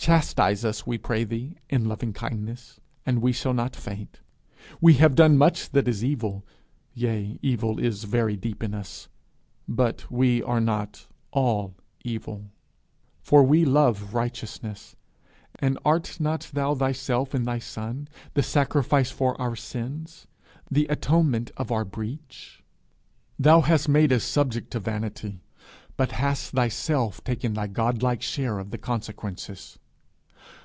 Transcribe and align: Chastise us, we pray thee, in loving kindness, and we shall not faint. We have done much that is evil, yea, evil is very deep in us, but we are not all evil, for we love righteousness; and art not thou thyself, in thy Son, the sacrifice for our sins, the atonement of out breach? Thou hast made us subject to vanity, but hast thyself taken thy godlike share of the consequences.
Chastise 0.00 0.64
us, 0.64 0.86
we 0.86 0.96
pray 0.96 1.24
thee, 1.24 1.56
in 1.68 1.84
loving 1.84 2.14
kindness, 2.14 2.80
and 3.04 3.20
we 3.20 3.30
shall 3.30 3.52
not 3.52 3.76
faint. 3.76 4.20
We 4.80 4.94
have 4.94 5.14
done 5.14 5.36
much 5.36 5.68
that 5.72 5.86
is 5.86 6.02
evil, 6.02 6.46
yea, 6.94 7.38
evil 7.42 7.78
is 7.78 8.04
very 8.04 8.34
deep 8.34 8.62
in 8.62 8.72
us, 8.72 9.08
but 9.66 10.10
we 10.10 10.42
are 10.44 10.62
not 10.62 11.08
all 11.30 11.74
evil, 12.04 12.46
for 13.20 13.42
we 13.42 13.66
love 13.66 14.14
righteousness; 14.14 14.96
and 15.58 15.78
art 15.84 16.18
not 16.18 16.52
thou 16.54 16.74
thyself, 16.74 17.34
in 17.34 17.42
thy 17.42 17.58
Son, 17.58 18.08
the 18.32 18.42
sacrifice 18.42 19.10
for 19.10 19.38
our 19.38 19.56
sins, 19.56 20.26
the 20.70 20.86
atonement 20.86 21.50
of 21.58 21.70
out 21.70 21.90
breach? 21.90 22.62
Thou 23.38 23.60
hast 23.60 23.90
made 23.90 24.10
us 24.14 24.24
subject 24.24 24.70
to 24.70 24.80
vanity, 24.80 25.42
but 25.98 26.12
hast 26.12 26.52
thyself 26.52 27.22
taken 27.24 27.52
thy 27.52 27.66
godlike 27.66 28.22
share 28.22 28.58
of 28.58 28.70
the 28.70 28.78
consequences. 28.78 29.78